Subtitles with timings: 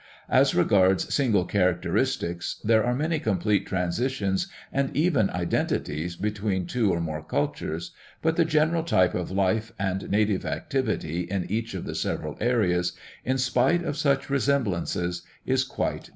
[0.29, 6.99] As regards single characteristics there are many complete transitions and even identities between two or
[6.99, 7.91] more cultures.
[8.23, 12.93] But the general type of life and native activity in each of the several areas,
[13.23, 16.09] in spite of such resem blances, is quite distinct.